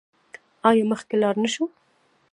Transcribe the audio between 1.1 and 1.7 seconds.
لاړ نشو؟